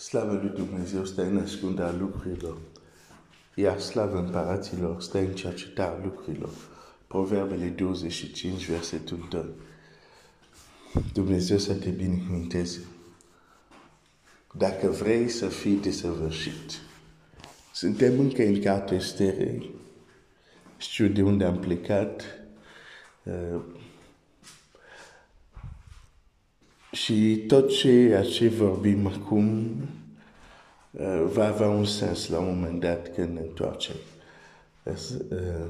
Slavă 0.00 0.32
lui 0.32 0.64
Dumnezeu 0.64 1.04
stă 1.04 1.22
în 1.22 1.38
ascunderea 1.38 1.92
lucrurilor, 1.98 2.58
iar 3.54 3.80
slavă 3.80 4.18
împăraților 4.18 5.00
stă 5.02 5.18
în 5.18 5.34
cercetarea 5.34 6.04
lucrurilor. 6.04 6.50
Proverbele 7.06 7.66
25, 7.66 8.68
versetul 8.68 9.26
2. 9.30 9.44
Dumnezeu 11.12 11.58
să 11.58 11.74
te 11.74 11.90
binecuvânteze. 11.90 12.80
Dacă 14.52 14.88
vrei 14.88 15.28
să 15.28 15.46
fii 15.46 15.76
desăvârșit, 15.76 16.80
suntem 17.72 18.18
încă 18.18 18.42
în 18.42 18.60
cartea 18.60 18.96
Esterei. 18.96 19.74
Știu 20.76 21.06
de 21.06 21.22
unde 21.22 21.44
am 21.44 21.58
plecat. 21.58 22.22
Uh, 23.22 23.60
și 26.92 27.44
tot 27.46 27.68
ceea 27.68 28.22
ce 28.22 28.48
vorbim 28.48 29.06
acum 29.06 29.76
uh, 30.90 31.24
va 31.32 31.46
avea 31.46 31.68
un 31.68 31.84
sens 31.84 32.28
la 32.28 32.38
un 32.38 32.46
moment 32.46 32.80
dat 32.80 33.14
când 33.14 33.34
ne 33.34 33.40
întoarcem 33.40 33.96
uh, 34.84 35.66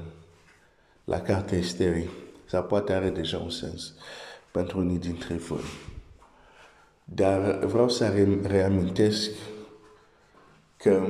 la 1.05 1.21
cartea 1.21 1.59
Esterii. 1.59 2.09
Sau 2.47 2.65
poate 2.65 2.93
are 2.93 3.11
deja 3.11 3.39
un 3.39 3.51
sens 3.51 3.95
pentru 4.51 4.79
unii 4.79 4.99
dintre 4.99 5.35
voi. 5.35 5.65
Dar 7.05 7.65
vreau 7.65 7.89
să 7.89 8.09
re- 8.09 8.41
reamintesc 8.43 9.31
că 10.77 11.07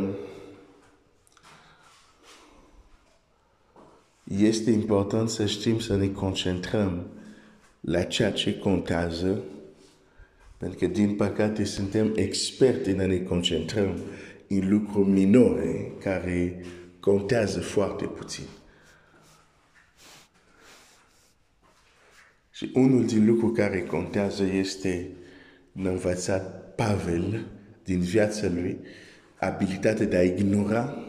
este 4.24 4.70
important 4.70 5.28
să 5.28 5.46
știm 5.46 5.78
să 5.80 5.96
ne 5.96 6.08
concentrăm 6.08 7.06
la 7.80 8.02
ceea 8.02 8.32
ce 8.32 8.58
contează, 8.58 9.42
pentru 10.60 10.78
că, 10.78 10.86
din 10.86 11.16
păcate, 11.16 11.64
suntem 11.64 12.12
experti 12.16 12.90
în 12.90 13.00
a 13.00 13.06
ne 13.06 13.18
concentrăm 13.18 14.00
în 14.48 14.68
lucruri 14.68 15.08
minore 15.08 15.92
care 16.00 16.64
contează 17.00 17.60
foarte 17.60 18.04
puțin. 18.04 18.44
Și 22.50 22.70
unul 22.74 23.06
din 23.06 23.26
lucruri 23.26 23.52
care 23.52 23.82
contează 23.82 24.44
este 24.44 25.10
învățat 25.72 26.74
Pavel 26.74 27.46
din 27.84 28.00
viața 28.00 28.48
lui, 28.48 28.78
abilitatea 29.38 30.06
de 30.06 30.16
a 30.16 30.22
ignora 30.22 31.04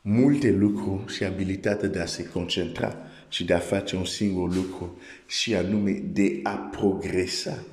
multe 0.00 0.50
lucruri 0.50 1.12
și 1.12 1.24
abilitatea 1.24 1.88
de 1.88 2.00
a 2.00 2.06
se 2.06 2.28
concentra 2.28 2.96
și 3.34 3.44
de 3.44 3.54
a 3.54 3.58
face 3.58 3.96
un 3.96 4.04
singur 4.04 4.54
lucru 4.54 4.98
și 5.26 5.54
anume 5.54 5.90
de 5.92 6.40
a 6.42 6.54
progresa, 6.54 7.64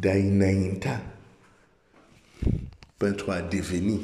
de 0.00 0.10
a 0.10 0.14
înainta 0.14 1.06
pentru 2.96 3.30
a 3.30 3.40
deveni 3.40 4.00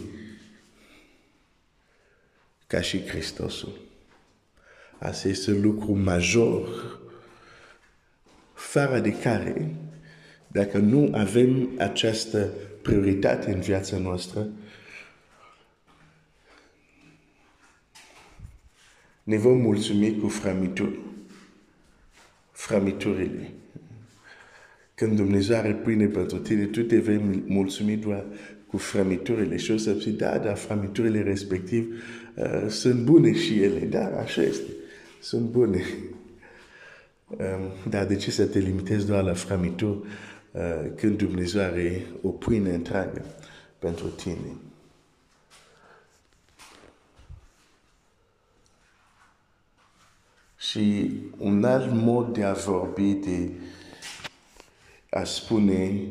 ca 2.67 2.81
și 2.81 3.07
Hristosul. 3.07 3.81
Asta 4.99 5.29
este 5.29 5.51
lucru 5.51 5.93
major. 5.93 6.69
Fără 8.55 8.99
de 8.99 9.13
care, 9.13 9.75
dacă 10.47 10.79
nu 10.79 11.11
avem 11.13 11.71
această 11.79 12.53
prioritate 12.83 13.51
în 13.51 13.61
viața 13.61 13.99
noastră, 13.99 14.49
ne 19.27 19.37
vom 19.37 19.59
mulțumi 19.59 20.19
cu 20.21 20.29
frămituri, 20.29 20.99
frămiturile. 22.53 23.51
Când 24.95 25.17
Dumnezeu 25.17 25.57
are 25.57 25.73
pâine 25.73 26.07
pentru 26.07 26.39
tine, 26.39 26.65
tu 26.65 26.83
te 26.83 26.99
vei 26.99 27.43
mulțumi 27.47 27.97
doar 27.97 28.25
cu 28.67 28.77
frămiturile 28.77 29.57
și 29.57 29.71
o 29.71 29.77
să 29.77 29.93
zici, 29.93 30.17
da, 30.17 30.39
dar 30.39 30.57
frămiturile 30.57 31.23
respectiv 31.23 32.03
uh, 32.37 32.69
sunt 32.69 33.05
bune 33.05 33.33
și 33.33 33.63
ele, 33.63 33.79
da, 33.79 34.21
așa 34.21 34.43
este, 34.43 34.71
sunt 35.21 35.49
bune. 35.49 35.83
Um, 37.27 37.91
dar 37.91 38.07
de 38.07 38.17
ce 38.17 38.31
să 38.31 38.47
te 38.47 38.59
limitezi 38.59 39.07
doar 39.07 39.23
la 39.23 39.35
frămituri 39.35 39.99
uh, 40.53 40.91
când 40.97 41.17
Dumnezeu 41.17 41.63
are 41.63 42.07
o 42.23 42.29
pâine 42.29 42.75
întreagă 42.75 43.25
pentru 43.79 44.07
tine? 44.07 44.57
Și 50.71 51.13
un 51.37 51.65
alt 51.65 51.93
mod 51.93 52.33
de 52.33 52.45
a 52.45 52.53
vorbi, 52.53 53.13
de 53.13 53.51
a 55.11 55.25
spune 55.25 56.03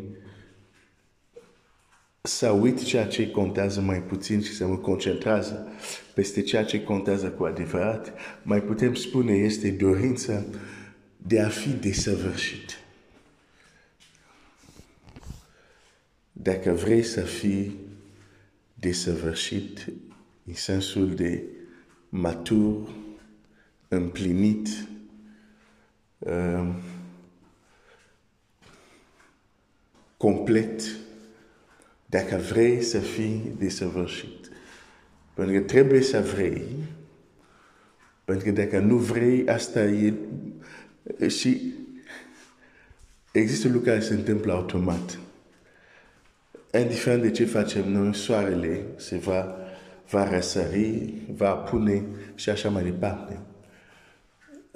să 2.21 2.49
uit 2.49 2.83
ceea 2.83 3.07
ce 3.07 3.31
contează 3.31 3.81
mai 3.81 4.01
puțin 4.01 4.41
și 4.41 4.53
să 4.53 4.67
mă 4.67 4.77
concentrează 4.77 5.67
peste 6.13 6.41
ceea 6.41 6.65
ce 6.65 6.83
contează 6.83 7.29
cu 7.29 7.43
adevărat, 7.43 8.13
mai 8.43 8.61
putem 8.61 8.93
spune 8.93 9.33
este 9.33 9.71
dorința 9.71 10.43
de 11.17 11.41
a 11.41 11.49
fi 11.49 11.69
desăvârșit. 11.69 12.79
Dacă 16.31 16.71
vrei 16.71 17.03
să 17.03 17.21
fii 17.21 17.79
desăvârșit 18.73 19.85
în 20.45 20.53
sensul 20.53 21.15
de 21.15 21.43
matur, 22.09 22.89
împlinit, 23.95 24.67
uh, 26.17 26.75
complet, 30.17 30.81
dacă 32.05 32.35
vrei 32.35 32.81
să 32.81 32.99
fii 32.99 33.55
desăvârșit. 33.57 34.49
Pentru 35.33 35.53
că 35.53 35.61
trebuie 35.61 36.01
să 36.01 36.21
vrei, 36.21 36.63
pentru 38.25 38.45
că 38.45 38.51
dacă 38.51 38.79
nu 38.79 38.97
vrei, 38.97 39.47
asta 39.47 39.83
e... 39.83 40.13
Și 41.27 41.73
există 43.31 43.67
lucruri 43.67 43.85
care 43.85 43.99
se 43.99 44.13
întâmplă 44.13 44.53
automat. 44.53 45.19
Indiferent 46.79 47.21
de 47.21 47.31
ce 47.31 47.45
facem 47.45 47.91
noi, 47.91 48.15
soarele 48.15 48.85
se 48.95 49.17
va, 49.17 49.55
va 50.09 50.29
răsări, 50.29 51.13
va 51.35 51.51
pune 51.51 52.03
și 52.35 52.49
așa 52.49 52.69
mai 52.69 52.83
departe. 52.83 53.39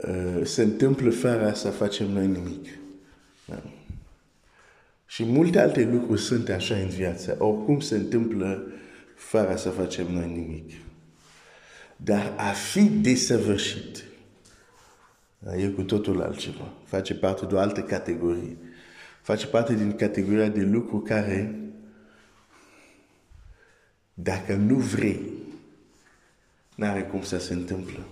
Uh, 0.08 0.46
se 0.46 0.62
întâmplă 0.62 1.10
fără 1.10 1.54
să 1.54 1.70
facem 1.70 2.12
noi 2.12 2.28
nimic. 2.28 2.68
Da. 3.46 3.62
Și 5.06 5.24
multe 5.24 5.60
alte 5.60 5.84
lucruri 5.84 6.22
sunt 6.22 6.50
așa 6.50 6.76
în 6.76 6.88
viață. 6.88 7.36
Oricum 7.40 7.80
se 7.80 7.96
întâmplă 7.96 8.64
fără 9.16 9.56
să 9.56 9.70
facem 9.70 10.12
noi 10.12 10.28
nimic. 10.28 10.72
Dar 11.96 12.34
a 12.38 12.52
fi 12.52 12.84
desăvârșit 12.84 14.04
e 15.58 15.68
cu 15.68 15.84
totul 15.84 16.22
altceva. 16.22 16.74
Face 16.86 17.16
parte 17.16 17.46
de 17.46 17.56
o 17.56 17.60
altă 17.60 17.81
categorie. 17.81 18.58
Face 19.22 19.48
parte 19.48 19.76
din 19.76 19.96
categoria 19.96 20.48
de 20.48 20.62
lucruri 20.62 21.04
care, 21.04 21.56
dacă 24.14 24.56
nu 24.56 24.76
vrei, 24.76 25.22
n-are 26.76 27.04
cum 27.04 27.22
să 27.22 27.40
se 27.40 27.54
întâmplă. 27.54 28.06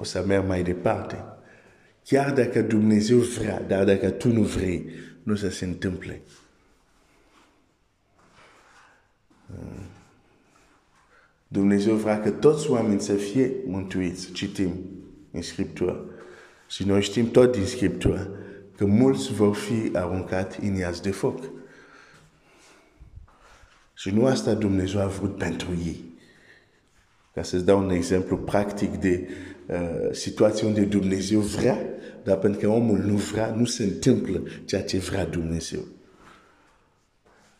O 0.00 0.04
să 0.04 0.24
merg 0.26 0.46
mai 0.46 0.62
departe. 0.62 1.24
Chiar 2.04 2.32
dacă 2.32 2.62
Dumnezeu 2.62 3.18
vrea, 3.18 3.62
dar 3.62 3.84
dacă 3.84 4.10
tu 4.10 4.32
nu 4.32 4.42
vrei, 4.42 4.90
nu 5.22 5.34
să 5.34 5.50
se 5.50 5.64
întâmple. 5.64 6.20
Dumnezeu 11.48 11.94
vrea 11.94 12.20
că 12.20 12.30
toți 12.30 12.70
oamenii 12.70 13.00
să 13.00 13.14
fie 13.14 13.52
mântuiți. 13.66 14.32
Citim 14.32 14.74
în 15.30 15.42
Scriptură. 15.42 16.04
Și 16.68 16.86
noi 16.86 17.02
știm 17.02 17.30
tot 17.30 17.52
din 17.52 17.66
Scriptură 17.66 18.30
că 18.76 18.84
mulți 18.84 19.32
vor 19.32 19.54
fi 19.54 19.90
aruncați 19.92 20.64
în 20.64 20.74
iaz 20.74 21.00
de 21.00 21.10
foc. 21.10 21.44
Și 23.94 24.10
nu 24.10 24.26
asta 24.26 24.54
Dumnezeu 24.54 25.00
a 25.00 25.06
vrut 25.06 25.36
pentru 25.36 25.70
ei. 25.84 26.04
Ca 27.34 27.42
să-ți 27.42 27.64
dau 27.64 27.78
un 27.78 27.90
exemplu 27.90 28.36
practic 28.36 28.96
de 28.96 29.28
uh, 29.28 29.58
situație 30.12 30.66
unde 30.66 30.84
Dumnezeu 30.84 31.40
vrea, 31.40 31.78
dar 32.22 32.38
pentru 32.38 32.60
că 32.60 32.68
omul 32.68 32.98
nu 32.98 33.16
vrea, 33.16 33.54
nu 33.54 33.64
se 33.64 33.82
întâmplă 33.82 34.42
ceea 34.64 34.82
ce 34.82 34.98
vrea 34.98 35.24
Dumnezeu. 35.24 35.86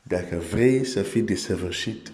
Dacă 0.03 0.37
vrei 0.37 0.85
să 0.85 1.03
fii 1.03 1.23
desăvârșit, 1.23 2.13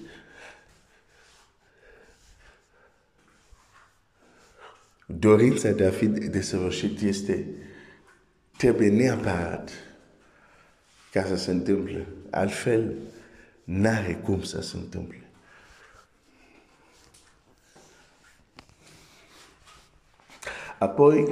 dorința 5.06 5.70
de 5.70 5.86
a 5.86 5.90
fi 5.90 6.06
desăvârșit 6.06 7.00
este 7.00 7.46
trebuie 8.56 8.88
neapărat 8.88 9.70
ca 11.12 11.24
să 11.24 11.36
se 11.36 11.50
întâmple. 11.50 12.06
Altfel, 12.30 12.94
n-are 13.64 14.14
cum 14.14 14.42
să 14.42 14.60
se 14.60 14.76
întâmple. 14.76 15.25
Apoi, 20.78 21.28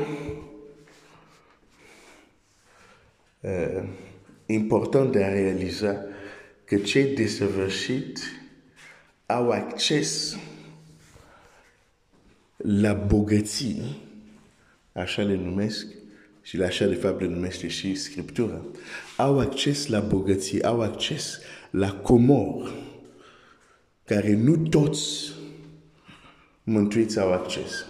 uh, 3.40 3.82
important 4.46 5.12
de 5.12 5.24
a 5.24 5.32
realiza 5.32 6.04
că 6.64 6.76
cei 6.76 7.14
desăvârșiți 7.14 8.22
au 9.26 9.50
acces 9.50 10.38
la 12.56 12.92
bogății, 12.92 14.02
așa 14.92 15.22
le 15.22 15.34
numesc, 15.34 15.86
și 16.42 16.56
la 16.56 16.66
așa 16.66 16.86
de 16.86 16.94
fapt 16.94 17.20
le 17.20 17.26
numește 17.26 17.68
și 17.68 17.94
Scriptura, 17.94 18.60
au 19.16 19.38
acces 19.38 19.86
la 19.86 20.00
bogății, 20.00 20.62
au 20.62 20.80
acces 20.80 21.38
la 21.70 21.92
comor, 21.92 22.74
care 24.04 24.34
nu 24.34 24.56
toți 24.56 25.32
mântuiți 26.62 27.18
au 27.18 27.32
acces. 27.32 27.86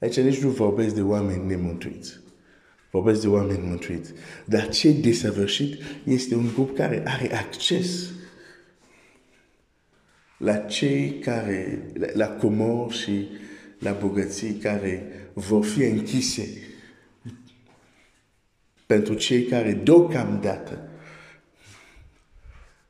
Aici 0.00 0.20
nici 0.20 0.38
nu 0.38 0.48
vorbesc 0.48 0.94
de 0.94 1.02
oameni 1.02 1.46
nemântuiți. 1.46 2.20
Vorbesc 2.90 3.20
de 3.20 3.28
oameni 3.28 3.66
mântuiți. 3.66 4.12
Dar 4.44 4.68
ce 4.68 4.92
desăvârșit 4.92 5.82
este 6.04 6.34
un 6.34 6.50
grup 6.54 6.76
care 6.76 7.02
are 7.06 7.34
acces 7.34 8.10
la 10.36 10.56
cei 10.56 11.18
care, 11.18 11.90
la, 11.94 12.06
la 12.12 12.28
comor 12.28 12.92
și 12.92 13.28
la 13.78 13.92
bogății 13.92 14.52
care 14.52 15.06
vor 15.32 15.64
fi 15.64 15.82
închise 15.82 16.48
pentru 18.86 19.14
cei 19.14 19.44
care 19.44 19.72
deocamdată 19.72 20.88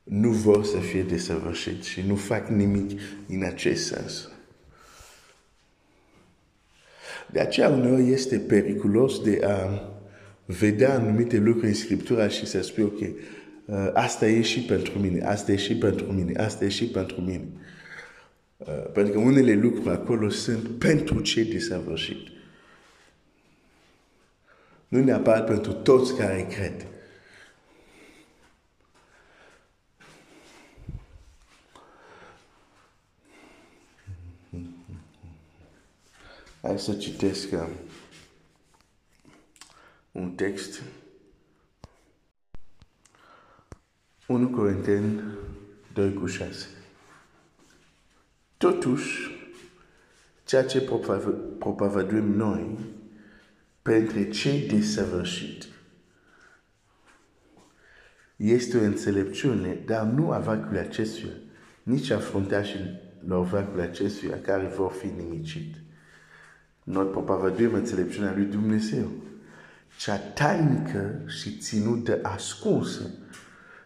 nu 0.03 0.29
vor 0.29 0.63
să 0.65 0.77
fie 0.77 1.03
desăvârșiți 1.03 1.89
și 1.89 2.01
nu 2.01 2.15
fac 2.15 2.47
nimic 2.47 2.99
în 3.27 3.43
acest 3.43 3.85
sens. 3.85 4.29
De 7.31 7.39
aceea 7.39 7.69
uneori 7.69 8.11
este 8.11 8.37
periculos 8.37 9.21
de 9.21 9.39
a 9.43 9.89
vedea 10.45 10.93
anumite 10.93 11.37
lucruri 11.37 11.67
în 11.67 11.73
Scriptura 11.73 12.27
și 12.27 12.45
să 12.45 12.61
spui, 12.61 12.83
ok, 12.83 12.99
uh, 12.99 13.89
asta 13.93 14.27
e 14.27 14.41
și 14.41 14.59
pentru 14.59 14.99
mine, 14.99 15.25
asta 15.25 15.51
e 15.51 15.55
și 15.55 15.75
pentru 15.75 16.05
mine, 16.05 16.39
asta 16.39 16.65
e 16.65 16.69
și 16.69 16.85
pentru 16.85 17.21
mine. 17.21 17.47
Uh, 18.57 18.91
pentru 18.93 19.13
că 19.13 19.19
unele 19.19 19.53
lucruri 19.53 19.89
acolo 19.89 20.29
sunt 20.29 20.67
pentru 20.67 21.19
cei 21.19 21.43
desăvârșiți. 21.43 22.31
Nu 24.87 25.03
neapărat 25.03 25.45
pentru 25.45 25.71
toți 25.71 26.15
care 26.15 26.47
cred. 26.49 26.87
Hai 36.61 36.79
să 36.79 36.93
citesc 36.93 37.51
uh, 37.51 37.67
un 40.11 40.31
text. 40.31 40.81
1 44.27 44.49
Corinteni 44.49 45.21
2 45.93 46.13
cu 46.13 46.25
6. 46.25 46.67
Totuși, 48.57 49.31
ceea 50.45 50.65
ce 50.65 50.81
propovăduim 51.59 52.31
noi 52.31 52.79
pentru 53.81 54.23
cei 54.23 54.67
desăvârșiți 54.67 55.67
este 58.35 58.77
o 58.77 58.81
înțelepciune, 58.81 59.73
dar 59.85 60.05
nu 60.05 60.31
a 60.31 60.39
vacul 60.39 60.77
acestuia, 60.77 61.33
nici 61.83 62.09
a 62.09 62.19
fruntașii 62.19 62.99
lor 63.25 63.45
vacul 63.45 63.79
acestuia 63.79 64.41
care 64.41 64.67
vor 64.67 64.91
fi 64.91 65.07
nimicit. 65.07 65.80
Noi 66.91 67.05
propovăduim 67.05 67.73
înțelepciunea 67.73 68.33
lui 68.35 68.45
Dumnezeu, 68.45 69.07
cea 69.97 70.17
tainică 70.17 71.21
și 71.27 71.57
ținută 71.57 72.19
ascunsă 72.21 73.09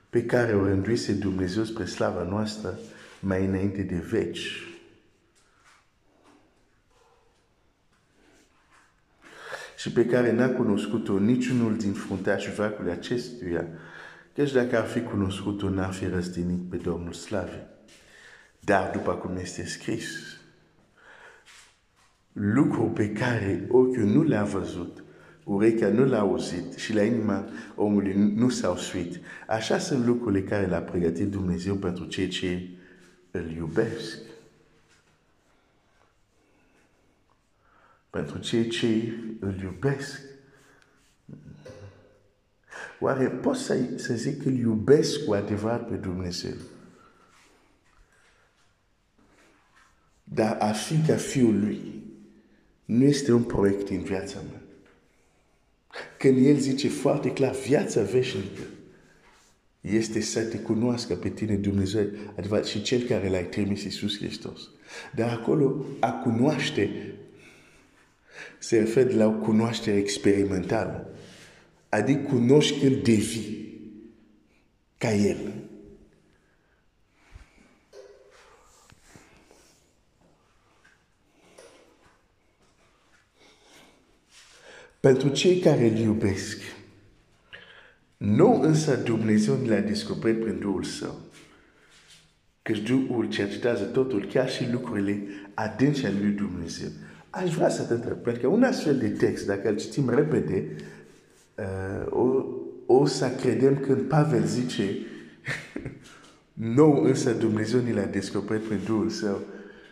pe 0.10 0.26
care 0.26 0.56
o 0.56 0.66
rânduise 0.66 1.14
Dumnezeu 1.14 1.64
spre 1.64 1.86
slava 1.86 2.24
noastră 2.24 2.80
mai 3.20 3.46
înainte 3.46 3.82
de 3.82 3.96
veci. 3.96 4.70
și 9.78 9.92
pe 9.92 10.06
care 10.06 10.32
n-a 10.32 10.50
cunoscut-o 10.50 11.20
niciunul 11.20 11.78
din 11.78 11.94
fruntașii 11.94 12.54
vacului 12.54 12.92
acestuia, 12.92 13.68
căci 14.36 14.52
dacă 14.52 14.78
ar 14.78 14.86
fi 14.86 15.02
cunoscut-o, 15.02 15.70
n-ar 15.70 15.94
fi 15.94 16.06
răstinit 16.06 16.70
pe 16.70 16.76
Domnul 16.76 17.14
Slavii. 17.14 17.68
Dar 18.60 18.92
după 18.92 19.14
cum 19.14 19.38
este 19.38 19.66
scris, 19.66 20.35
lucru 22.38 22.84
pe 22.84 23.12
care 23.12 23.66
ochiul 23.70 24.04
nu 24.04 24.24
l-a 24.24 24.44
văzut, 24.44 25.04
urechea 25.44 25.88
nu 25.88 26.06
l-a 26.06 26.20
auzit 26.20 26.74
și 26.74 26.94
la 26.94 27.04
inima 27.04 27.50
omului 27.76 28.14
nu 28.14 28.50
s-au 28.50 28.78
suit. 28.78 29.20
Așa 29.48 29.78
sunt 29.78 30.06
lucrurile 30.06 30.44
care 30.44 30.68
l-a 30.68 30.80
pregătit 30.80 31.30
Dumnezeu 31.30 31.76
pentru 31.76 32.06
cei 32.06 32.28
ce 32.28 32.70
îl 33.32 33.52
iubesc. 33.52 34.18
Pentru 38.10 38.38
cei 38.38 38.68
ce 38.68 39.14
îl 39.40 39.60
iubesc. 39.62 40.22
Oare 43.00 43.28
pot 43.28 43.56
să, 43.56 43.78
să 43.96 44.14
zic 44.14 44.42
că 44.42 44.48
îl 44.48 44.56
iubesc 44.56 45.26
cu 45.26 45.34
adevărat 45.34 45.88
pe 45.88 45.96
Dumnezeu? 45.96 46.56
Dar 50.24 50.58
a 50.60 50.72
fi 50.72 50.98
ca 51.08 51.16
fiul 51.16 51.60
lui 51.60 51.95
nu 52.86 53.04
este 53.04 53.32
un 53.32 53.44
proiect 53.44 53.90
în 53.90 54.04
viața 54.04 54.40
mea. 54.50 54.62
Când 56.18 56.46
El 56.46 56.58
zice 56.58 56.90
foarte 56.90 57.32
clar, 57.32 57.56
viața 57.56 58.02
veșnică 58.02 58.62
este 59.82 60.22
să 60.22 60.42
te 60.42 60.58
cunoască 60.58 61.16
pe 61.16 61.30
tine 61.30 61.56
Dumnezeu, 61.56 62.06
adevărat, 62.38 62.66
și 62.66 62.82
Cel 62.82 63.02
care 63.02 63.30
l-ai 63.30 63.46
trimis 63.46 63.84
Iisus 63.84 64.18
Hristos. 64.18 64.70
Dar 65.16 65.30
acolo, 65.30 65.86
a 66.00 66.12
cunoaște 66.12 67.14
se 68.60 68.78
referă 68.78 69.16
la 69.16 69.26
o 69.26 69.32
cunoaștere 69.32 69.98
experimentală. 69.98 71.10
Adică 71.90 72.20
cunoști 72.20 72.80
că 72.80 72.88
devii 72.88 73.80
ca 74.98 75.14
El. 75.14 75.54
Pentru 85.06 85.30
cei 85.30 85.60
care 85.60 85.88
îl 85.88 85.98
iubesc, 85.98 86.58
nu 88.18 88.62
însă 88.62 88.96
Dumnezeu 88.96 89.56
ne 89.56 89.70
l-a 89.70 89.80
descoperit 89.80 90.40
prin 90.44 90.60
Duhul 90.60 90.84
Său. 90.84 91.20
Căci 92.62 92.80
Duhul 92.80 93.30
cercetează 93.30 93.84
totul, 93.84 94.26
chiar 94.26 94.50
și 94.50 94.72
lucrurile 94.72 95.24
adânci 95.54 96.04
ale 96.04 96.16
lui 96.22 96.32
Dumnezeu. 96.32 96.88
Aș 97.30 97.54
vrea 97.54 97.70
să 97.70 97.84
te 97.84 97.94
întreb, 97.94 98.18
pentru 98.18 98.42
că 98.42 98.48
un 98.48 98.64
astfel 98.64 98.98
de 98.98 99.10
text, 99.10 99.46
dacă 99.46 99.70
îl 99.70 99.78
citim 99.78 100.10
repede, 100.10 100.76
uh, 101.56 102.06
o, 102.10 102.46
o 102.86 103.06
să 103.06 103.30
credem 103.42 103.78
când 103.78 104.02
Pavel 104.02 104.46
zice 104.46 104.98
nou 106.54 107.04
însă 107.04 107.32
Dumnezeu 107.32 107.80
ne 107.80 107.94
l-a 107.94 108.06
descoperit 108.06 108.64
prin 108.64 108.80
Duhul 108.86 109.10
Său, 109.10 109.42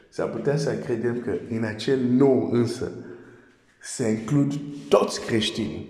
s-ar 0.10 0.30
putea 0.30 0.58
să 0.58 0.76
credem 0.76 1.22
că 1.22 1.38
în 1.50 1.64
acel 1.64 2.00
nou 2.00 2.50
însă 2.52 2.92
se 3.84 4.10
includ 4.10 4.54
toți 4.90 5.26
creștinii. 5.26 5.90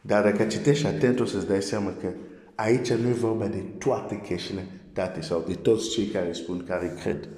Dar 0.00 0.22
dacă 0.22 0.44
citești 0.44 0.86
atent, 0.86 1.20
o 1.20 1.24
să-ți 1.24 1.46
dai 1.46 1.62
seama 1.62 1.92
că 2.00 2.12
aici 2.54 2.92
nu 2.92 3.08
e 3.08 3.12
vorba 3.12 3.46
de 3.46 3.64
toate 3.78 4.20
creștinătate 4.20 5.20
sau 5.20 5.44
de 5.46 5.54
toți 5.54 5.90
cei 5.90 6.06
care 6.06 6.32
spun, 6.32 6.64
care 6.64 6.94
cred. 7.00 7.28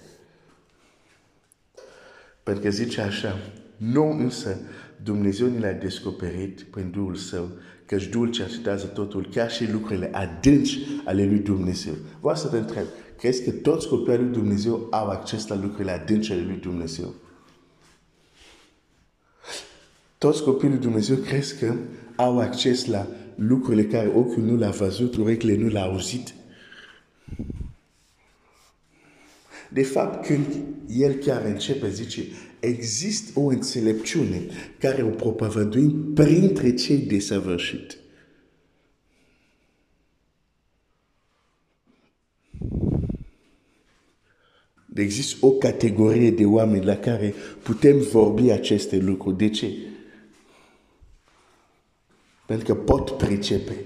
Pentru 2.42 2.62
că 2.62 2.70
zice 2.70 3.00
așa, 3.00 3.38
nu 3.76 4.11
însă 4.11 4.61
Dumnezeu 5.02 5.49
ne 5.49 5.59
l-a 5.59 5.73
descoperit 5.73 6.62
prin 6.62 6.90
Duhul 6.90 7.14
Său, 7.14 7.50
că 7.90 7.97
Duhul 8.11 8.30
cercetează 8.30 8.87
totul, 8.87 9.28
chiar 9.30 9.50
și 9.50 9.70
lucrurile 9.70 10.11
adânci 10.12 10.78
ale 11.04 11.25
lui 11.25 11.38
Dumnezeu. 11.38 11.94
Vreau 12.20 12.37
să 12.37 12.49
te 12.49 12.56
întreb, 12.56 12.85
crezi 13.18 13.44
că 13.44 13.50
toți 13.50 13.88
copiii 13.88 14.18
lui 14.18 14.32
Dumnezeu 14.32 14.87
au 14.90 15.09
acces 15.09 15.47
la 15.47 15.54
lucrurile 15.54 15.90
adânci 15.90 16.30
ale 16.30 16.40
lui 16.40 16.56
Dumnezeu? 16.56 17.14
Toți 20.18 20.42
copiii 20.42 20.70
lui 20.70 20.80
Dumnezeu 20.80 21.16
crezi 21.16 21.59
că 21.59 21.75
au 22.16 22.38
acces 22.38 22.87
la 22.87 23.06
lucrurile 23.35 23.85
care 23.85 24.09
ochiul 24.09 24.42
nu 24.42 24.56
l-a 24.56 24.70
văzut, 24.70 25.16
urechile 25.16 25.56
nu 25.56 25.68
l-a 25.68 25.82
auzit? 25.82 26.35
De 29.68 29.82
fapt, 29.82 30.26
când 30.26 30.47
el 30.88 31.12
chiar 31.12 31.44
începe, 31.44 31.90
zice, 31.90 32.23
există 32.61 33.40
o 33.40 33.47
înțelepciune 33.47 34.47
care 34.79 35.02
o 35.02 35.09
propovăduim 35.09 36.12
printre 36.14 36.75
cei 36.75 36.99
desăvârșiți. 36.99 37.99
Există 44.95 45.47
o 45.47 45.50
categorie 45.50 46.31
de 46.31 46.45
oameni 46.45 46.85
la 46.85 46.97
care 46.97 47.35
putem 47.62 47.99
vorbi 47.99 48.50
aceste 48.50 48.97
lucruri. 48.97 49.37
De 49.37 49.49
ce? 49.49 49.73
Pentru 52.47 52.75
că 52.75 52.75
pot 52.75 53.11
pricepe. 53.11 53.85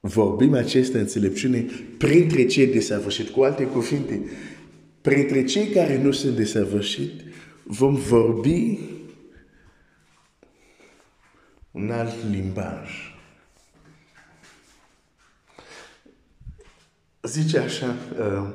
Vorbim 0.00 0.54
aceste 0.54 0.98
înțelepciune 0.98 1.66
printre 1.98 2.46
cei 2.46 2.66
desăvârșit. 2.66 3.28
Cu 3.28 3.42
alte 3.42 3.64
cuvinte, 3.64 4.22
printre 5.08 5.44
cei 5.44 5.66
care 5.66 6.02
nu 6.02 6.12
sunt 6.12 6.36
desăvârșit, 6.36 7.20
vom 7.64 7.94
vorbi 7.94 8.78
un 11.70 11.90
alt 11.90 12.14
limbaj. 12.30 12.90
Zice 17.22 17.58
așa, 17.58 17.94
uh, 18.18 18.50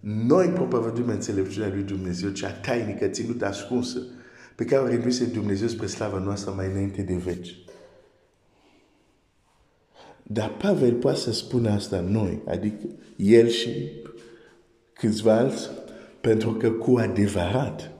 noi 0.00 0.48
propovăduim 0.48 1.08
înțelepciunea 1.08 1.68
lui 1.68 1.82
Dumnezeu, 1.82 2.30
cea 2.30 2.50
tainică, 2.50 3.06
ținută 3.06 3.46
ascunsă, 3.46 4.06
pe 4.54 4.64
care 4.64 4.82
o 4.82 4.86
reduce 4.86 5.24
Dumnezeu 5.24 5.68
spre 5.68 5.86
slava 5.86 6.18
noastră 6.18 6.52
mai 6.52 6.66
înainte 6.66 7.02
de 7.02 7.14
veci. 7.14 7.56
Dar 10.22 10.56
Pavel 10.56 10.94
poate 10.94 11.18
să 11.18 11.32
spună 11.32 11.70
asta 11.70 12.00
noi, 12.00 12.42
adică 12.46 12.86
el 13.16 13.48
și 13.48 13.70
câțiva 15.00 15.34
alți, 15.36 15.70
pentru 16.20 16.52
că 16.52 16.70
cu 16.70 16.98
adevărat 16.98 17.90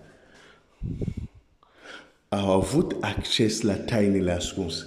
au 2.29 2.51
avut 2.51 2.97
acces 3.01 3.61
la 3.61 3.75
tainele 3.75 4.33
ascunse. 4.33 4.87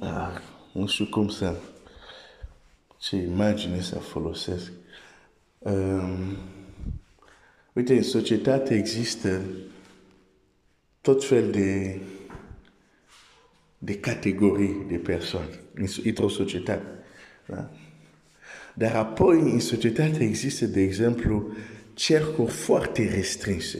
Ah, 0.00 0.40
nu 0.72 0.86
știu 0.86 1.06
cum 1.06 1.28
să, 1.28 1.54
ce 2.98 3.16
imagine 3.16 3.80
să 3.80 3.98
folosesc. 3.98 4.72
Um, 5.58 6.36
uite, 7.72 7.96
în 7.96 8.02
societate 8.02 8.74
există 8.74 9.42
tot 11.00 11.24
fel 11.24 11.50
de, 11.50 12.00
de 13.86 13.94
categorii 13.94 14.84
de 14.88 14.96
persoane 14.96 15.60
într-o 16.04 16.28
societate. 16.28 16.86
Da? 17.46 17.70
Dar 18.74 18.94
apoi, 18.94 19.40
în 19.40 19.60
societate 19.60 20.24
există, 20.24 20.66
de 20.66 20.80
exemplu, 20.80 21.52
cercuri 21.94 22.50
foarte 22.50 23.10
restrânse, 23.14 23.78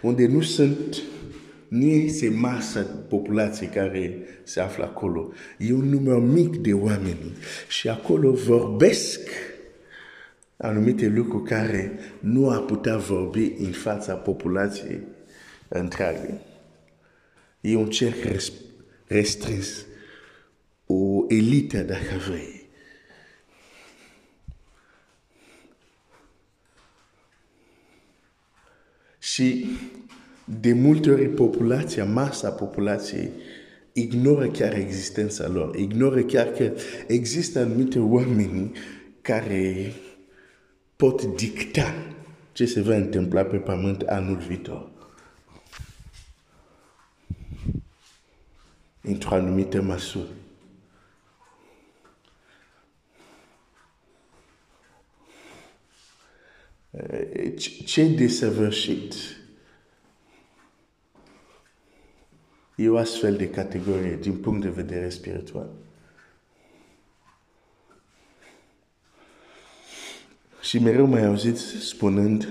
unde 0.00 0.26
nu 0.26 0.40
sunt 0.40 1.02
nu 1.68 1.84
este 1.84 2.28
masa 2.28 2.80
populației 3.08 3.68
care 3.68 4.18
se 4.42 4.60
află 4.60 4.84
acolo. 4.84 5.32
E 5.58 5.72
un 5.72 5.88
număr 5.88 6.20
mic 6.20 6.56
de 6.56 6.72
oameni 6.72 7.32
și 7.68 7.88
acolo 7.88 8.32
vorbesc 8.32 9.20
anumite 10.56 11.06
lucruri 11.06 11.48
care 11.48 11.98
nu 12.20 12.48
a 12.50 12.58
putea 12.58 12.96
vorbi 12.96 13.52
în 13.58 13.70
fața 13.70 14.14
populației 14.14 15.00
întreagă. 15.68 16.40
E 17.66 17.76
un 17.76 17.90
cerc 17.90 18.16
restrâns, 19.06 19.86
o 20.86 21.24
elită, 21.28 21.82
dacă 21.82 22.16
vrei. 22.28 22.68
Și 29.18 29.66
de 30.60 30.72
multe 30.72 31.10
ori 31.10 31.28
populația, 31.28 32.04
masa 32.04 32.50
populației, 32.50 33.30
ignoră 33.92 34.48
chiar 34.48 34.74
existența 34.74 35.48
lor, 35.48 35.76
ignoră 35.76 36.22
chiar 36.22 36.46
că 36.46 36.72
există 37.06 37.58
anumite 37.58 37.98
oameni 37.98 38.72
care 39.20 39.92
pot 40.96 41.24
dicta 41.24 41.94
ce 42.52 42.66
se 42.66 42.80
va 42.80 42.94
întâmpla 42.94 43.44
pe 43.44 43.56
pământ 43.56 44.00
anul 44.00 44.36
viitor. 44.36 44.93
Într-o 49.06 49.34
anumită 49.34 49.82
măsură. 49.82 50.28
Ce 57.84 58.08
desăvârșit 58.08 59.14
E 62.76 62.88
o 62.88 62.96
astfel 62.96 63.36
de 63.36 63.50
categorie 63.50 64.16
din 64.16 64.36
punct 64.36 64.60
de 64.62 64.68
vedere 64.68 65.08
spiritual. 65.08 65.70
Și 70.60 70.78
mereu 70.78 71.06
mai 71.06 71.24
auzit 71.24 71.56
spunând, 71.58 72.48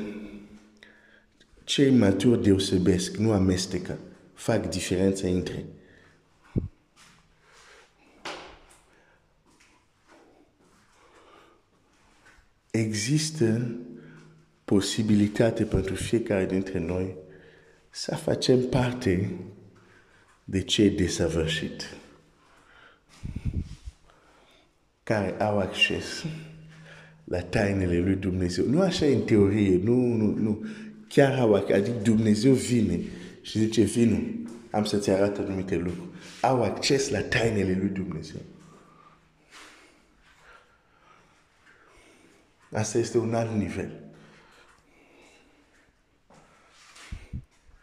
cei 1.63 1.91
maturi 1.91 2.43
deosebesc, 2.43 3.15
nu 3.15 3.31
amestecă, 3.31 3.97
fac 4.33 4.69
diferența 4.69 5.27
între. 5.27 5.65
Există 12.75 13.75
posibilitate 14.65 15.63
pentru 15.63 15.95
fiecare 15.95 16.45
dintre 16.45 16.79
noi 16.79 17.15
să 17.89 18.15
facem 18.15 18.59
parte 18.69 19.31
de 20.43 20.61
cei 20.61 20.89
desăvârșit 20.89 21.95
care 25.03 25.35
au 25.39 25.59
acces 25.59 26.25
la 27.23 27.41
tainele 27.41 27.99
lui 27.99 28.15
Dumnezeu. 28.15 28.65
Nu 28.65 28.79
așa 28.81 29.05
în 29.05 29.21
teorie, 29.21 29.79
nu, 29.83 29.93
nu, 29.93 30.37
nu. 30.37 30.65
Chiar 31.07 31.39
au 31.39 31.53
acces, 31.53 31.75
adică 31.75 31.97
Dumnezeu 32.03 32.53
vine 32.53 32.99
și 33.41 33.59
zice, 33.59 33.81
vinu, 33.81 34.23
am 34.71 34.83
să-ți 34.83 35.09
arăt 35.09 35.37
anumite 35.37 35.75
lucruri. 35.75 36.09
Au 36.41 36.63
acces 36.63 37.09
la 37.09 37.21
tainele 37.21 37.77
lui 37.79 37.89
Dumnezeu. 37.89 38.41
Asta 42.73 42.97
este 42.97 43.17
un 43.17 43.33
alt 43.33 43.51
nivel. 43.51 44.03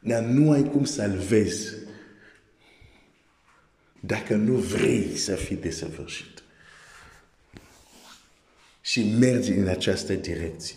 Dar 0.00 0.22
nu 0.22 0.50
ai 0.50 0.70
cum 0.70 0.84
să-l 0.84 1.18
vezi 1.18 1.76
dacă 4.00 4.34
nu 4.34 4.54
vrei 4.54 5.16
să 5.16 5.34
fii 5.34 5.56
desăvârșit. 5.56 6.42
Și 8.80 9.02
mergi 9.02 9.52
în 9.52 9.68
această 9.68 10.14
direcție. 10.14 10.76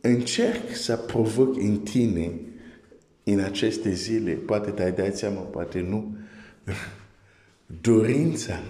Încerc 0.00 0.74
să 0.74 0.96
provoc 0.96 1.56
în 1.56 1.80
tine 1.80 2.53
în 3.24 3.40
aceste 3.40 3.92
zile, 3.92 4.32
poate 4.32 4.70
te-ai 4.70 4.92
dat 4.92 5.16
seama, 5.16 5.40
poate 5.40 5.80
nu, 5.80 6.16
dorința 7.80 8.62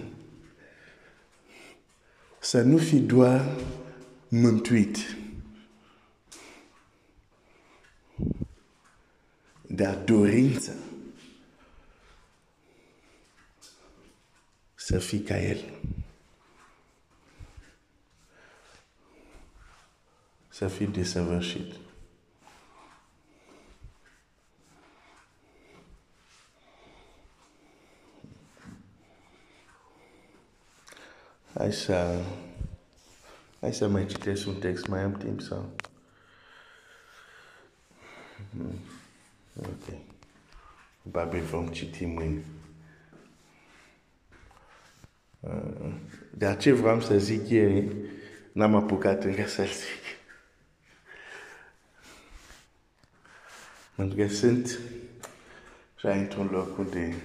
să 2.39 2.61
nu 2.61 2.77
fi 2.77 2.99
doar 2.99 3.55
mântuit, 4.29 4.97
dar 9.61 9.95
dorință 9.95 10.73
să 14.75 14.99
fii 14.99 15.19
ca 15.19 15.41
El. 15.41 15.59
Să 20.49 20.67
fii 20.67 20.87
desăvârșit. 20.87 21.84
Hai 31.57 31.73
să, 31.73 32.23
hai 33.59 33.73
să 33.73 33.87
mai 33.87 34.05
citesc 34.05 34.47
un 34.47 34.55
text, 34.55 34.87
mai 34.87 35.01
am 35.01 35.13
timp 35.13 35.41
să... 35.41 35.61
Hmm. 38.49 38.79
Ok. 39.59 39.97
Probabil 41.01 41.41
vom 41.41 41.67
citi 41.67 42.05
mâine. 42.05 42.43
Uh, 45.39 45.93
dar 46.37 46.57
ce 46.57 46.71
vreau 46.71 47.01
să 47.01 47.17
zic 47.17 47.49
ieri, 47.49 47.95
n-am 48.51 48.75
apucat 48.75 49.23
încă 49.23 49.47
să 49.47 49.63
zic. 49.63 50.03
Pentru 53.95 54.15
că 54.15 54.27
sunt 54.27 54.79
și 55.97 56.05
într-un 56.05 56.47
loc 56.51 56.77
unde 56.77 57.15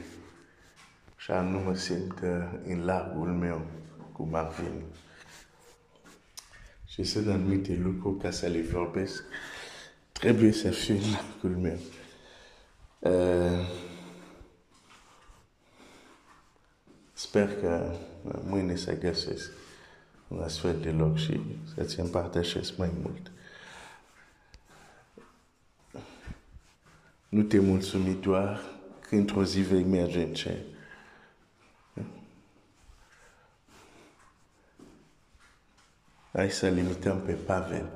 și 1.16 1.30
nu 1.30 1.58
mă 1.58 1.74
simt 1.74 2.20
uh, 2.22 2.60
în 2.64 2.84
largul 2.84 3.28
meu 3.28 3.66
cu 4.20 4.28
Marvin. 4.30 4.82
Și 6.86 7.02
sunt 7.02 7.28
anumite 7.28 7.74
lucruri 7.82 8.18
ca 8.18 8.30
să 8.30 8.46
le 8.46 8.60
vorbesc. 8.60 9.24
Trebuie 10.12 10.52
să 10.52 10.70
fie 10.70 10.94
locul 10.94 11.58
meu. 11.58 11.78
Uh, 12.98 13.66
sper 17.12 17.60
că 17.60 17.96
mâine 18.44 18.76
să 18.76 18.98
găsesc 18.98 19.50
un 20.28 20.40
astfel 20.40 20.80
de 20.80 20.90
loc 20.90 21.18
și 21.18 21.40
să-ți 21.74 22.00
împărtășesc 22.00 22.76
mai 22.76 22.90
mult. 23.02 23.30
Nu 27.28 27.42
te 27.42 27.58
mulțumi 27.58 28.14
doar 28.20 28.60
că 29.08 29.14
într-o 29.14 29.44
zi 29.44 29.60
vei 29.60 29.84
merge 29.84 30.22
în 30.22 30.34
cer. 30.34 30.58
Hai 36.32 36.50
să 36.50 36.68
limităm 36.68 37.20
pe 37.20 37.32
Pavel. 37.32 37.90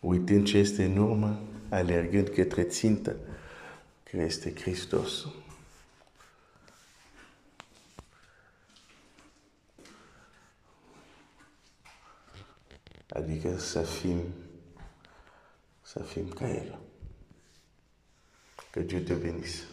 Uitând 0.00 0.46
ce 0.46 0.58
este 0.58 0.84
în 0.84 0.96
urmă, 0.96 1.40
alergând 1.68 2.28
către 2.28 2.62
țintă, 2.62 3.16
care 4.10 4.22
este 4.22 4.54
Hristos. 4.54 5.26
Adică 13.08 13.58
să 13.58 13.82
fim, 13.82 14.20
să 15.82 16.02
fim 16.02 16.28
ca 16.28 16.48
El. 16.48 16.78
Que 18.70 18.82
Dieu 18.82 19.00
te 19.00 19.14
bénisse. 19.14 19.64